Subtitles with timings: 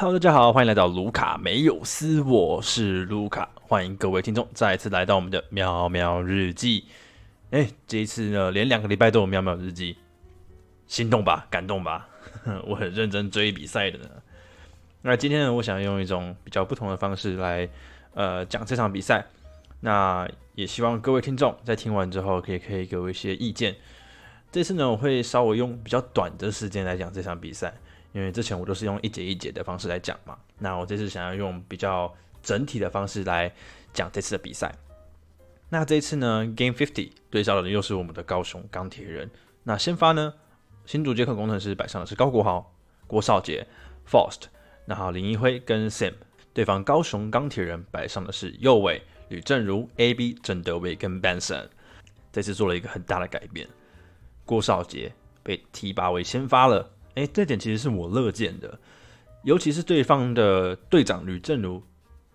[0.00, 6.86] Hello，大家好，欢迎来到卢卡没有斯，我是卢卡，欢迎各位听众再一次来到我们的喵喵日记。
[7.50, 9.98] 哎，这一次呢，连两个礼拜都有喵喵日记，
[10.86, 12.08] 心动吧，感动吧，
[12.66, 14.08] 我很认真追比赛的呢。
[15.02, 17.68] 那今天呢，我想用一种比较不同的方式来
[18.14, 19.26] 呃讲这场比赛，
[19.80, 23.76] 那也希望各位听众在听完之后，可以可以给我一些意见。
[24.50, 27.74] 这次呢，我会稍微用比较短的时间来讲这场比赛。
[28.12, 33.52] 因为之前我都是用一节一节的方式来讲嘛，那我这次想要用比较整体的方式来
[33.92, 34.74] 讲这次的比赛。
[35.68, 39.30] 那这一次呢，Game Fifty 对上的又是我们的高雄钢铁人。
[39.62, 40.34] 那先发呢，
[40.84, 42.74] 新竹捷克工程师摆上的是高国豪、
[43.06, 43.64] 郭少杰、
[44.08, 44.46] Fast，
[44.86, 46.14] 然后林一辉跟 Sam。
[46.52, 51.68] 对方高雄钢铁人摆上的是右卫吕正如、AB 郑德伟跟 Benson。
[52.32, 53.68] 这次做了一个很大的改变，
[54.44, 55.12] 郭少杰
[55.44, 56.90] 被提拔为先发了。
[57.14, 58.78] 哎，这点其实是我乐见的，
[59.42, 61.82] 尤其是对方的队长吕正如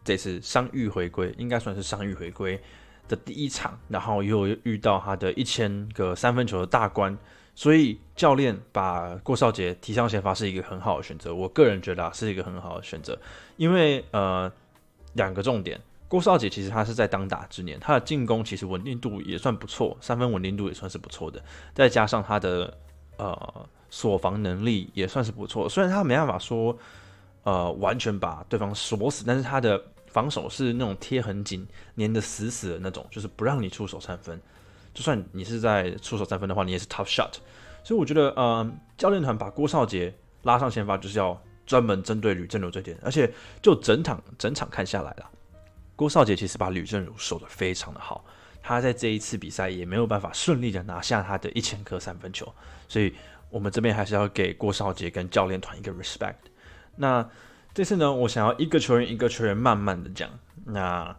[0.04, 2.60] 这次伤愈回归，应该算是伤愈回归
[3.08, 7.18] 的第一场，然后又遇到他的一千个三分球的大关，
[7.56, 11.34] 所以教练把郭少杰提上先发是一个很好的选择。
[11.34, 13.18] 我个人觉得啊，是一个很好的选择，
[13.58, 14.52] 因为呃，
[15.14, 21.42] 两个重点，郭少杰其实他是在当打之年，他的进攻其实稳定度也算不错，三分稳定度也算是不错的，
[21.74, 22.78] 再加上他的
[23.18, 23.70] 呃。
[23.98, 26.78] 锁防能力也算是不错，虽然他没办法说，
[27.44, 31.66] 呃，完全把对方锁死，但是他的防守是那种贴很紧、
[31.96, 34.38] 粘得死死的那种，就是不让你出手三分。
[34.94, 37.36] 就算你是在出手三分的话，你也是 tough shot。
[37.86, 43.00] 所以我觉得，呃，教练团把郭少杰拉上先发，就是要专门针对吕正儒这点。
[43.02, 45.30] 而且就整场整场看下来了，
[45.96, 48.26] 郭少杰其实把吕正儒守得非常的好，
[48.62, 52.54] 他在这一次比赛也没有办法顺利的拿下他的一千颗三分球，
[52.90, 53.16] 所以。
[53.50, 56.36] 我们这边还是要给郭少杰跟教练团一个 respect。
[56.96, 57.28] 那
[57.74, 60.30] 这次呢，我想要一个球员一个球员慢慢的讲。
[60.66, 61.16] 那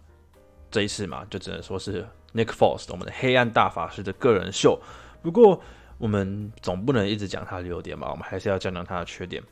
[0.70, 4.80] 这一次嘛，就只能说是 Nick Foles 我们的黑暗大法师的个人秀。
[5.22, 5.62] 不过
[5.98, 9.42] 我们总不能一直讲他的优点吧，我们还是要讲讲他的缺点。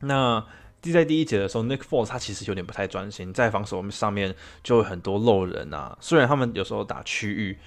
[0.00, 0.44] 那
[0.80, 5.96] 第在第一节的时候，Nick Foles 他其实有点不太专心，在防守上面就有很多漏人啊。
[6.00, 7.58] 虽然他们有时候打区域。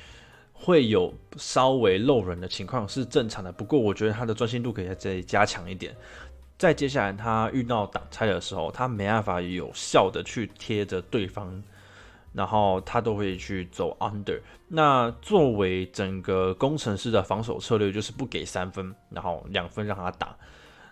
[0.64, 5.96] 会有稍微漏人的情况是正常的，不过我觉得他的专心度可以再加强一点。
[6.56, 11.64] 在接下来他遇到挡拆的时候，他没办法有效的去贴着对方，
[12.34, 14.40] 然后他都会去走 under。
[14.68, 20.38] 那作为整个工程师的防守策略，就是不给三分，然后两分让他打。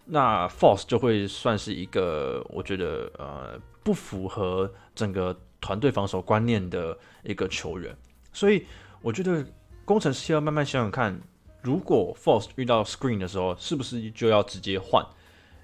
[0.05, 7.95] 那 force 就会算是一个我觉得呃不符合整个团队防守观念的一个球员，
[8.33, 8.65] 所以
[9.03, 9.45] 我觉得。
[9.89, 11.19] 工程师要慢慢想想看，
[11.63, 15.03] 如果 Force 遇到 Screen 的时候，是不是就要直接换？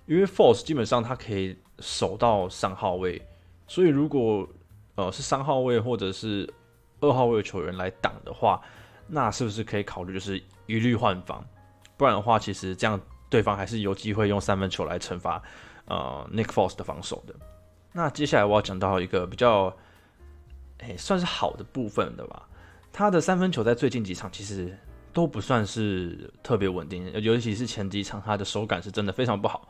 [0.07, 3.21] 因为 Force 基本上它可以守到三号位，
[3.67, 4.49] 所以如果
[4.95, 6.51] 呃是三号位或者是
[7.01, 8.59] 二号位的球员来挡的话，
[9.05, 11.45] 那是不是可以考虑就是一律换防？
[11.95, 12.99] 不然的话，其实这样
[13.29, 15.39] 对方还是有机会用三分球来惩罚
[15.85, 17.35] 呃 Nick Force 的防守的。
[17.91, 19.71] 那接下来我要讲到一个比较
[20.79, 22.49] 诶算是好的部分的吧。
[22.97, 24.73] 他的三分球在最近几场其实
[25.11, 29.67] 都不算是特别稳定，尤其是前几场他的手感是真的非常不好，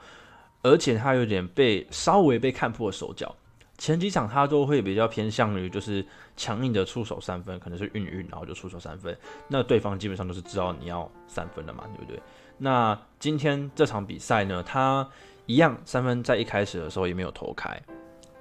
[0.62, 3.36] 而且他有点被稍微被看破手脚。
[3.80, 6.06] 前几场他都会比较偏向于就是
[6.38, 12.22] 强硬的出手三分，可能是运运然后就出手三分，那对方基本上都是知道你要三分的嘛，对不对？
[12.60, 15.08] 那今天这场比赛呢，他
[15.48, 17.82] 一样三分在一开始的时候也没有投开。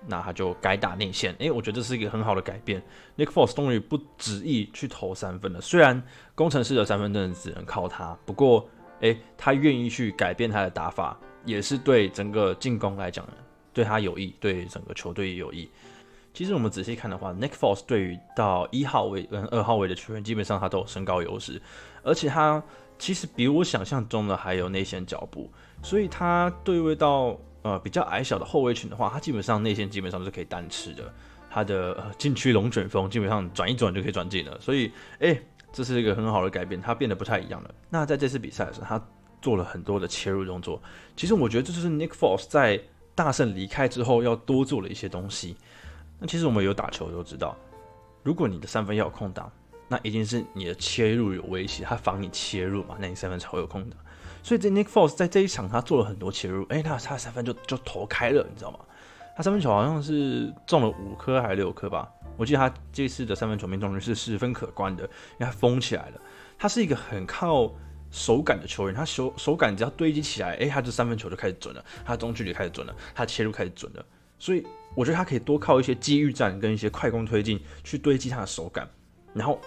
[0.07, 2.83] 那他就改打内线，诶，我觉得这是一个很好的改变。
[3.17, 6.03] Nick Foles 终于不执意去投三分了，虽然
[6.35, 8.69] 工程师的三分真的只能靠他，不过，
[9.01, 13.27] 诶，他愿意去改变他的打法，也是对整个进攻来讲，
[13.73, 15.69] 对他有益，对整个球队也有益。
[16.35, 21.61] 其实我们仔细看的话，Nick Foles 对于到一号位跟二号位的球员，基本上他都有身高优势，
[22.03, 22.63] 而且他
[22.99, 25.51] 其实比我想象中的还有内线脚步，
[25.83, 27.39] 所以他对位到。
[27.65, 31.13] 呃，比较矮小的后卫群的话，他基本上内线基本上都是可以单吃的。
[31.51, 35.41] 他的禁区龙卷风基本上转一转就可以转进了，所以，哎，
[35.73, 37.75] 这是一个很好的改变，他变得不太一样了。
[37.89, 39.07] 那在这次比赛的时候，他
[39.41, 40.83] 做了很多的切入动作。
[41.17, 42.79] 其实我觉得这就是 Nick Foles 在
[43.15, 45.57] 大圣离开之后要多做的一些东西。
[46.19, 47.57] 那其实我们有打球都知道，
[48.23, 49.51] 如果你的三分要有空档，
[49.89, 53.99] 那一定是你的切入有威胁，他防你切入嘛，那你三分才会有空档。
[54.45, 58.79] 所以这 Nick Foles 在这一场他做了很多切入，哎，他他三分就就投开了，你知道吗？
[59.35, 62.09] 他三分球好像是中了五颗还是六颗吧？
[62.37, 66.21] 我记得他这次的三分球命中率是十分可观的，因为他封起来了。
[66.59, 67.73] 他是一个很靠
[68.11, 74.05] 手感的球员，他手手感只要堆积起来，诶，他就三分球就开始准了，他中距离开始准了，他切入开始准了。
[74.39, 74.63] 所以
[74.95, 78.87] 我觉得他可以多靠一些机遇战跟一些快攻推进去堆积他的手感，
[79.33, 79.59] 然后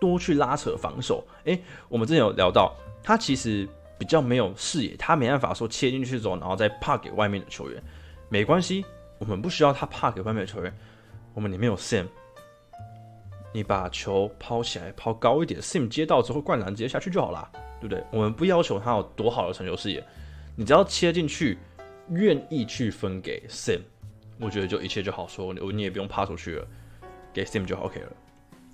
[0.00, 1.24] 多去拉扯防守。
[1.44, 7.82] 诶，我们之前有聊到，他其实比较没有视野，他没办法说切进去之后，然后再帕给外面的球员。
[8.28, 8.84] 没关系，
[9.18, 10.74] 我们不需要他帕给外面的球员，
[11.32, 12.06] 我们里面有 Sam。
[13.52, 17.50] 你把球抛起来，抛高一点，Sim 接到之后灌篮直接下去就好啦，
[17.80, 18.04] 对不对？
[18.10, 20.04] 我们不要求他有多好的传球视野，
[20.56, 21.56] 你只要切进去，
[22.10, 23.80] 愿意去分给 Sim，
[24.38, 26.66] 我觉得就一切就好说，你你也不用趴出去了，
[27.32, 28.12] 给 Sim 就 OK 了。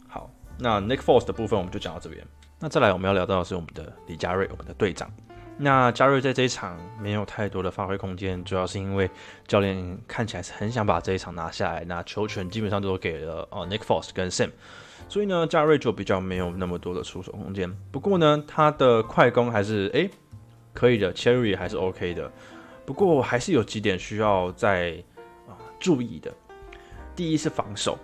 [0.08, 0.28] 好，
[0.58, 2.26] 那 Nick Force 的部分我们就讲到这边。
[2.62, 5.10] 那再来我们要聊到的是我们的李佳瑞，我们的队长。
[5.58, 9.10] 那佳瑞在这一场没有太多的发挥空间，主要是因为
[9.48, 14.50] 教练看起来是很想把这一场拿下来，那球权基本上都给了哦 Nick Foss 跟 Sam，
[15.08, 17.68] 所以呢佳瑞就比较没有那么多的出手空间。
[17.90, 20.08] 不过呢他的快攻还是诶
[20.72, 22.30] 可以的，切入也还是 OK 的。
[22.86, 24.92] 不过还是有几点需要再
[25.48, 26.32] 啊注意的。
[27.16, 27.98] 第一是防守，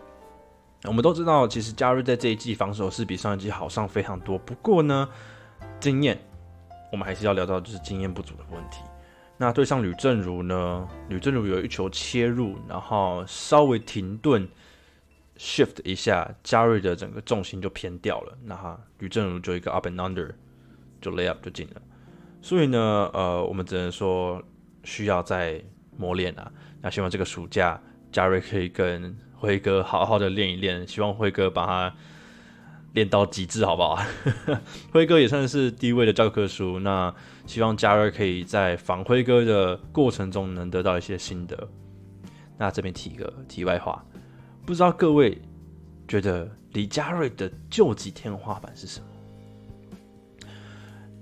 [0.84, 4.38] 我们都知道其实加瑞在这一季防守是比上一季好上非常多。
[4.38, 5.08] 不过呢
[5.80, 6.18] 经验。
[6.90, 8.80] 我们还是要聊到就是经验不足的问题。
[9.36, 10.88] 那对上吕正如呢？
[11.10, 14.48] 吕正如有一球切入，然后稍微停顿
[15.36, 18.38] ，shift 一下，加瑞的整个重心就偏掉了。
[18.42, 20.30] 那哈，吕正如就一个 up and under，
[20.98, 21.82] 就 lay up 就进了。
[22.40, 22.78] 所以呢，
[23.12, 24.42] 呃，我们只能说
[24.82, 25.62] 需要再
[25.94, 26.50] 磨练啊。
[26.80, 27.78] 那希望这个暑假
[28.10, 31.94] 加瑞可以跟辉哥好好的练一练，希望辉哥把他。
[32.94, 34.02] 练到极致，好不好？
[34.90, 36.80] 辉哥也算是第一位的教科书。
[36.80, 37.14] 那
[37.46, 41.68] 希望加瑞可以在访辉哥的过程中能得到一些心得。
[42.56, 44.02] 那这边提一个题外话，
[44.64, 45.38] 不知道各位
[46.08, 49.06] 觉得李佳瑞的救急天花板是什么？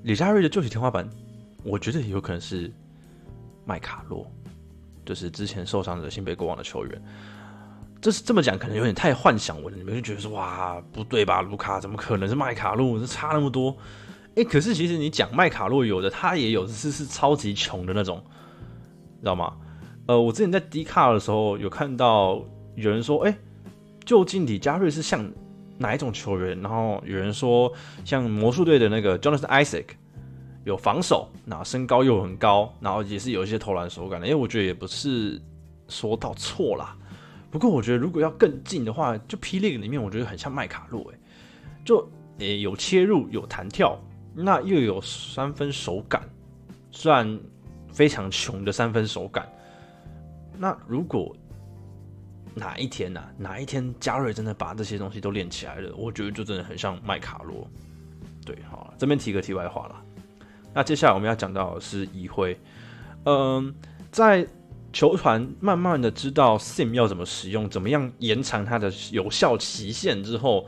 [0.04, 1.06] 李佳瑞的救急天花板，
[1.64, 2.72] 我觉得有可能是
[3.66, 4.24] 麦卡洛，
[5.04, 7.02] 就是之前受伤的新北国王的球员。
[8.06, 9.76] 这是这么讲，可能有点太幻想我了。
[9.76, 11.42] 你们就觉得说，哇，不对吧？
[11.42, 13.00] 卢卡怎么可能是麦卡洛？
[13.00, 13.76] 这差那么多。
[14.36, 18.22] 哎，可是其实你讲麦卡洛有的，他也有是是超级穷的那种，
[19.18, 19.54] 知道吗？
[20.06, 22.40] 呃，我之前在 D 卡的时候有看到
[22.76, 23.36] 有人说，哎，
[24.04, 25.28] 究竟李佳瑞是像
[25.76, 26.56] 哪一种球员？
[26.60, 27.72] 然后有人说
[28.04, 29.86] 像魔术队的那个 Jonathan Isaac，
[30.62, 34.28] 有防守，然后身高又很高，然后也是有一些投篮手感的。
[34.28, 35.42] 因为我觉得也不是
[35.88, 36.96] 说到错啦。
[37.56, 41.18] 不过我觉得，如果要更近的话，就霹雳里面，我觉得很像麦卡洛，哎，
[41.86, 42.06] 就
[42.36, 43.98] 诶有切入有弹跳，
[44.34, 46.22] 那又有三分手感，
[46.90, 47.40] 虽然
[47.90, 49.50] 非常穷的三分手感。
[50.58, 51.34] 那如果
[52.54, 53.24] 哪一天呢？
[53.38, 57.66] 哪一天加瑞真的把这些东西都练起来了，我觉得就真的很像麦卡洛。
[58.44, 60.02] 对，好，这边提个题外话了。
[60.74, 62.54] 那接下来我们要讲到的是移辉，
[63.24, 63.74] 嗯，
[64.12, 64.46] 在。
[64.96, 70.66] 球团慢慢的知道 Sim 要怎么使用，怎么样延长它的有效期限之后，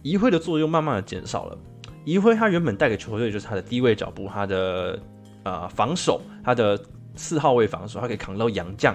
[0.00, 1.58] 移会的作用慢慢的减少了。
[2.04, 4.96] 移会他原本带给球队就是他的低位脚步，他的
[5.42, 6.80] 呃防守，他的
[7.16, 8.94] 四号位防守，他可以扛到洋将。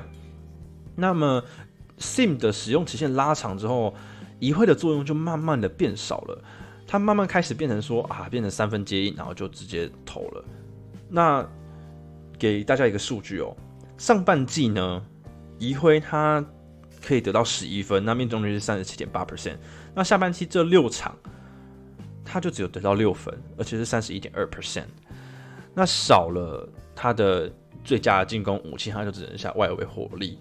[0.96, 1.44] 那么
[1.98, 3.94] Sim 的使用期限拉长之后，
[4.40, 6.42] 移会的作用就慢慢的变少了。
[6.88, 10.46] 他慢慢开始变成说啊，变成三分接应，然后就直接投了。
[11.10, 11.46] 那
[12.38, 13.54] 给大家一个数据哦。
[14.00, 15.06] 上半季呢，
[15.58, 16.44] 移辉他
[17.02, 19.58] 可以得到十一分，那命中率是三十七点八 percent。
[19.94, 21.14] 那下半期这六场，
[22.24, 24.86] 他就只有得到六分，而且是三十一点二 percent。
[25.74, 27.52] 那少了他的
[27.84, 30.40] 最佳进攻武器，他就只剩下外围火力。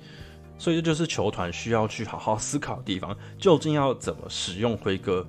[0.56, 5.26] 所以这就是球团需要去好好思考的地方，究竟要怎么使用辉哥，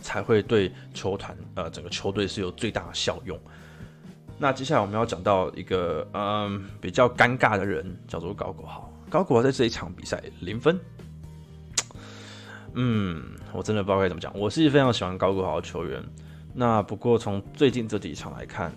[0.00, 3.36] 才会对球团呃整个球队是有最大效用。
[4.42, 8.92] 那接下来我们要讲到一个嗯比较尴尬的人，叫做高国豪。
[9.08, 10.76] 高国豪在这一场比赛零分，
[12.74, 13.22] 嗯，
[13.52, 14.36] 我真的不知道该怎么讲。
[14.36, 16.02] 我是非常喜欢高国豪的球员。
[16.52, 18.72] 那不过从最近这几场来看，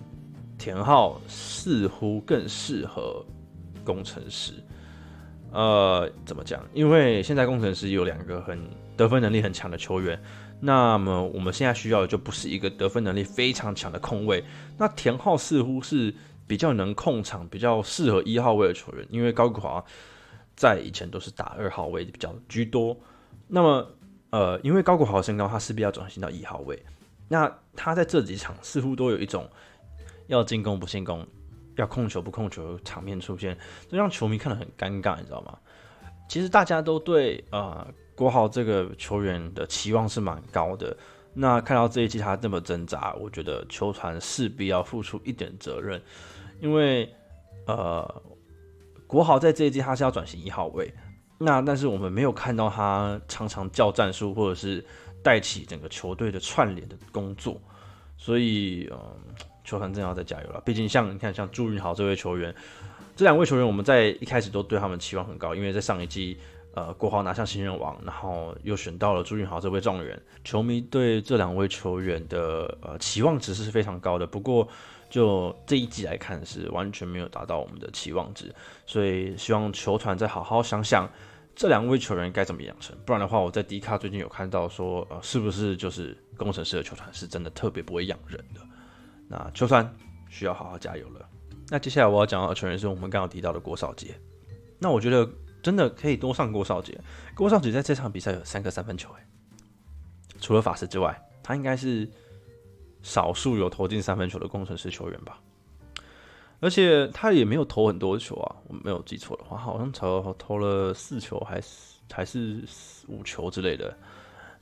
[0.60, 3.26] 田浩似乎更适合
[3.84, 4.54] 工程师。
[5.56, 6.62] 呃，怎么讲？
[6.74, 8.60] 因为现在工程师有两个很
[8.98, 10.22] 得分能力很强的球员。
[10.60, 14.44] 那么我们现在需要的就不是一个得分能力非常强的控卫。
[14.78, 16.14] 那田浩似乎是
[16.46, 19.82] 比较能控场、比较适合一号位的球员，因为高国华
[20.58, 22.98] 在以前都是打二号位比较居多。
[23.48, 23.88] 那么，
[24.32, 26.84] 呃，因为高国华的身高，他势必要转型到一号位。
[27.30, 29.50] 那他在这几场似乎都有一种
[30.28, 31.26] 要进攻不进攻、
[31.78, 33.58] 要控球不控球场面出现，
[33.90, 35.58] 这让球迷看得很尴尬，你知道吗？
[36.28, 37.88] 其实大家都对啊。
[38.16, 40.96] 国豪这个球员的期望是蛮高的，
[41.34, 46.02] 那看到这一季他这么挣扎，我觉得球团势必要付出一点责任，
[46.62, 47.14] 因为
[47.68, 48.24] 呃，
[49.06, 50.90] 国豪在这一季他是要转型一号位，
[51.38, 54.82] 那但是我们没有看到他常常叫战术或者是
[55.22, 57.62] 带起整个球队的串联的工作，
[58.16, 59.00] 所以嗯，
[59.66, 60.62] 球团真的要再加油了。
[60.64, 62.56] 毕竟像你看，像朱云豪这位球员，
[63.16, 66.38] 这两位球员我们在一开始都对他们期望很高，因为在上一季。
[66.76, 74.28] 呃，国豪拿下新人王，然后又选到了朱运豪这位状元，球迷对这两位球员的呃期望值是非常高的。
[74.28, 74.68] 不过，
[75.10, 78.54] 就这一季来看，是完全没有达到我们的期望值，
[78.86, 81.10] 所以希望球团再好好想想
[81.56, 82.94] 这两位球员该怎么养成。
[83.06, 88.60] 不然的话，我在迪卡最近有看到说，呃，是不是就是工程师的球团是真的特别不会养人的？
[89.28, 89.94] 那球团
[90.30, 91.30] 需要好好加油了。
[91.70, 94.16] 那接下来我要讲到的球员是我们刚刚提到的郭少杰。
[94.80, 95.30] 那我觉得。
[95.66, 96.96] 真的可以多上郭少杰。
[97.34, 99.28] 郭少杰在这场比赛有三个三分球，哎，
[100.40, 102.08] 除了法师之外，他应该是
[103.02, 105.42] 少数有投进三分球的工程师球员吧。
[106.60, 112.64] 而且他也没有投很多球啊，我没有记错的话，好像投投了四球还是还是
[113.08, 113.98] 五球之类的。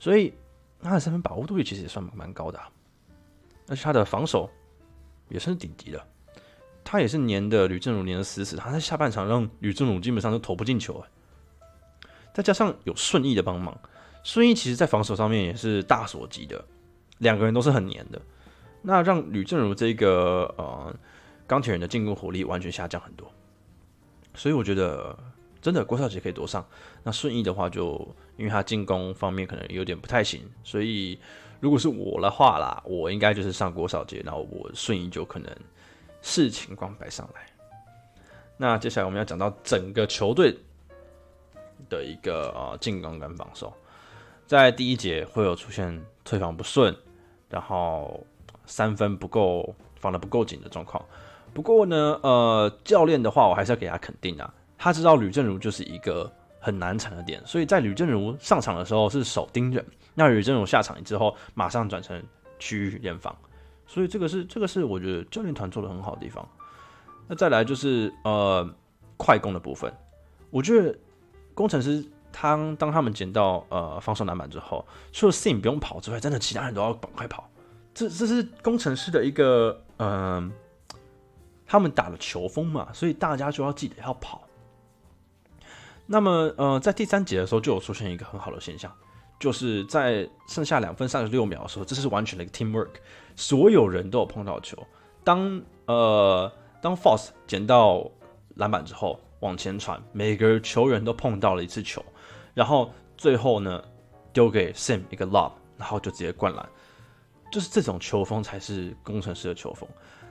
[0.00, 0.32] 所以
[0.80, 2.58] 他的三分把握度也其实也算蛮高的，
[3.68, 4.50] 而且他的防守
[5.28, 6.06] 也算是顶级的。
[6.86, 11.02] 他也是粘的吕正儒粘的死死，他在下半场让吕正如基本上都投不进球
[12.34, 13.74] 再加上有顺义的帮忙，
[14.22, 16.62] 顺义其实在防守上面也是大所及的，
[17.18, 18.20] 两个人都是很粘的，
[18.82, 20.94] 那让吕正如这个呃
[21.46, 23.32] 钢铁人的进攻火力完全下降很多，
[24.34, 25.16] 所以我觉得
[25.62, 26.66] 真的郭少杰可以多上，
[27.02, 31.18] 那顺义的话就因为他进攻方面可能有点不太行，所以
[31.60, 35.50] 如果是我的话啦，我应该就是上郭少杰，然后我顺义就可能。
[36.26, 37.42] 视情况摆上来。
[38.56, 40.56] 那接下来我们要讲到整个球队
[41.90, 43.70] 的一个呃进攻跟防守，
[44.46, 46.96] 在第一节会有出现退防不顺，
[47.50, 48.26] 然后
[48.64, 51.04] 三分不够防的不够紧的状况。
[51.52, 56.32] 不过呢，呃，教练的话我还是要给他肯定啊，他知道吕正如就是一个
[56.64, 62.22] 很难缠的点，所以在吕正如上场的时候是守盯人，那吕正如下场之后马上转成
[62.58, 63.36] 区域联防。
[63.86, 66.48] 所以这个是这个是我觉得教练团做的很好的地方。
[67.28, 68.66] 那再来就是呃
[69.18, 69.92] 快攻的部分，
[70.48, 70.98] 我觉得
[71.52, 72.02] 工程师
[72.32, 77.46] 他当他们捡到呃防守篮板之后，除了 Sim 不用跑之外，真的其他人都要赶快跑。
[77.92, 80.50] 这这是工程师的一个嗯，
[81.66, 84.43] 他们打了球风嘛，所以大家就要记得要跑。
[86.06, 88.92] 那么呃在第三节的时候就有出现一个很好的现象。
[89.40, 92.92] 就是在剩下两分三十六秒的时候，这是完全的一个 teamwork，
[93.34, 94.78] 所有人都有碰到球。
[95.24, 98.08] 当呃当 Force 捡到
[98.54, 102.02] 篮板之后往前传，每个球员都碰到了一次球，
[102.54, 103.82] 然后最后呢
[104.32, 106.66] 丢给 Sam 一个 lob，然后就直接灌篮。
[107.50, 109.86] 就是这种球风才是工程师的球风。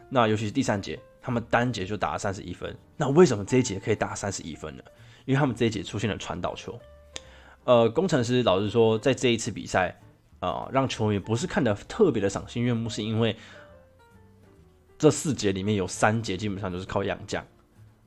[0.09, 2.75] 那尤其是第三节，他们单节就打了三十一分。
[2.97, 4.83] 那为什么这一节可以打三十一分呢？
[5.25, 6.79] 因为他们这一节出现了传导球。
[7.65, 9.97] 呃，工程师老实说，在这一次比赛，
[10.41, 13.37] 啊，让球员不是看得特别的赏心悦目，是因为
[14.97, 17.45] 这四节里面有三节基本上就是靠洋将，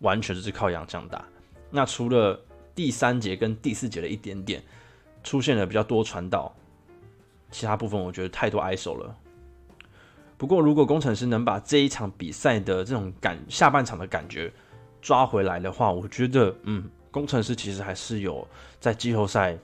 [0.00, 1.24] 完全就是靠洋将打。
[1.70, 2.38] 那除了
[2.74, 4.62] 第三节跟第四节的一点点
[5.24, 6.54] 出现了比较多传导，
[7.50, 9.16] 其他部分我觉得太多挨手了。
[10.36, 14.52] 不过，如果工程师能把这一场比赛的这种感下半场的感觉
[15.00, 16.90] 抓回来的话，我觉得，嗯。
[17.16, 18.46] 工程师其实还是有
[18.78, 19.56] 在季后赛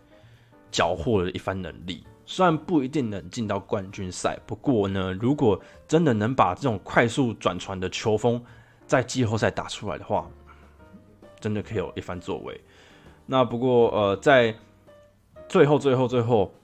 [0.71, 8.43] 缴获的一番能力，虽然不一定能进到冠军赛，不过呢，如果真的能把这种快速转传的球风
[8.87, 10.27] 在季后赛打出来的话，
[11.41, 12.59] 真的可以有一番作为。
[13.27, 14.57] 那不过呃，在
[15.47, 16.55] 最后最后最后，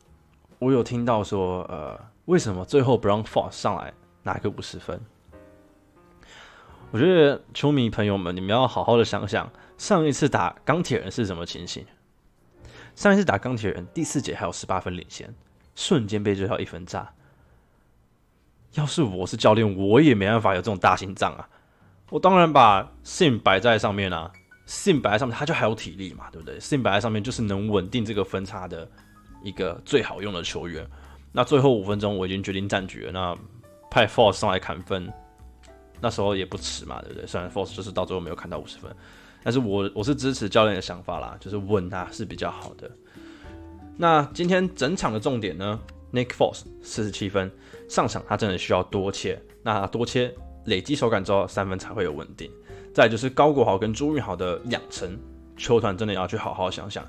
[0.58, 3.92] 我有听到说，呃，为什么最后不让 Force 上来
[4.22, 4.98] 拿个五十分？
[6.90, 9.52] 我觉得球迷朋友们，你们要好好的想想。
[9.78, 11.86] 上一次打钢铁人是什么情形？
[12.96, 15.32] 上一次打钢铁人第四节还有十八分领先，
[15.76, 17.14] 瞬间被追到一分炸。
[18.74, 21.48] 要是我是教练，我也没办法有这种大心脏啊！
[22.10, 24.30] 我当然把 Sim 摆在上面啊
[24.66, 28.86] ，Sim 摆在上面，他就还有体力嘛，对不对？Sim 摆在上面就是能稳定这个分差的
[29.42, 30.84] 一个最好用的球员。
[31.30, 33.38] 那最后五分钟我已经决定战局了，那
[33.90, 35.10] 派 Force 上来砍分，
[36.00, 37.26] 那时候也不迟嘛，对不对？
[37.26, 38.94] 虽然 Force 就是到最后没有砍到五十分。
[39.48, 42.90] 但是我我是支持教练的想法啦，就是稳啊是比较好的。
[43.96, 45.80] 那今天整场的重点呢
[46.12, 47.50] ，Nick Force 四十七分
[47.88, 50.34] 上场，他真的需要多切，那多切
[50.66, 52.50] 累积手感之后，三分才会有稳定。
[52.92, 55.18] 再就是高国豪跟朱运豪的养成，
[55.56, 57.02] 球团真的要去好好想想，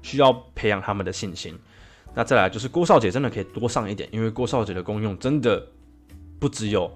[0.00, 1.54] 需要培养他们的信心。
[2.14, 5.62] 那再来就是郭少杰真的可以多上一点，因为郭少杰的功用真的
[6.40, 6.90] 不只有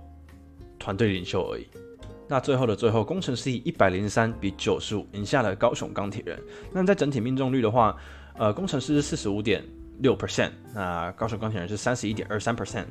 [0.78, 1.66] 团队领袖而已。
[2.28, 6.36] 那最后的最后，工程师以一百零三比九十五赢下了高雄钢铁人。
[6.72, 7.96] 那在整体命中率的话，
[8.36, 9.64] 呃，工程师是四十五点
[10.00, 12.86] 六 percent，那高雄钢铁人是三十一点二三 percent。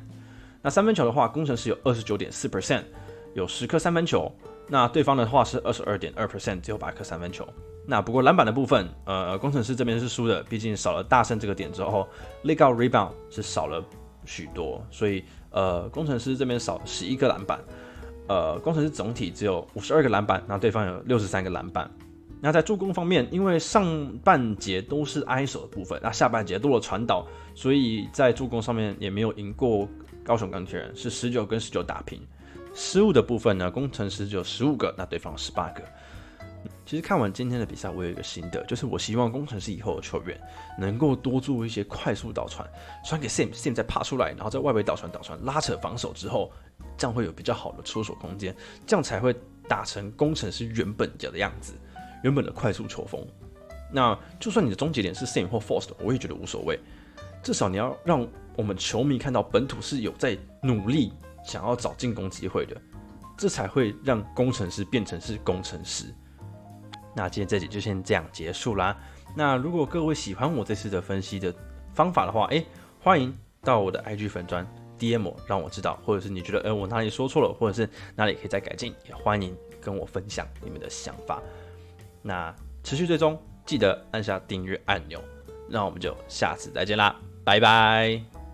[0.62, 2.82] 那三分球的话，工程师有二十九点四 percent，
[3.34, 4.32] 有十颗三分球。
[4.68, 7.46] 那对方的话是二十二点二 percent，只有八颗三分球。
[7.86, 12.08] 那不过篮板的部分，呃，工程师这边是输的，毕竟少了大胜这个点之后
[12.42, 13.84] ，legal rebound 是少了
[14.24, 17.60] 许多，所以呃，工程师这边少十一个篮板。
[18.28, 21.90] 呃，工程师总体只有五十二个篮板，那对方有六十三个篮板。
[22.40, 29.88] 那在助攻方面，因为上半节都是挨手的部分，那下半节多了传导，所以在助攻上面也没有赢过
[30.22, 32.20] 高雄钢铁人，是十九跟十九打平。
[32.74, 35.82] 失误的部分呢，工程师只有十五个，那对方十八个。
[36.84, 40.38] 其实看完今天的比赛，我有一个心得，就是我希望工程师以后的球员
[40.78, 42.68] 能够多做一些快速导传，
[43.04, 46.52] 传给 Sam，Sam 再爬出来，然后在外围导传导传，拉扯防守之后。
[46.96, 48.54] 这样会有比较好的出手空间，
[48.86, 49.34] 这样才会
[49.68, 51.74] 打成工程师原本的样子，
[52.22, 53.26] 原本的快速球风。
[53.92, 56.78] 那就算你的终结点是 Same 或 Forced，我也觉得无所谓。
[57.42, 61.12] 至少你要让我们球迷看到本土是有在努力
[61.44, 62.76] 想要找进攻机会的，
[63.36, 66.12] 这才会让工程师变成是工程师。
[67.14, 68.98] 那今天这集就先这样结束啦。
[69.36, 71.54] 那如果各位喜欢我这次的分析的
[71.94, 72.66] 方法的话，诶，
[73.00, 74.66] 欢迎到我的 IG 粉砖。
[74.98, 81.42] DM 让我知道，或者是你觉得，呃，我哪里说错了，或者是哪里可以再改进，也欢迎跟我分享你们的想法。
[82.22, 85.22] 那持续追踪，记得按下订阅按钮。
[85.68, 88.45] 那我们就下次再见啦，拜拜。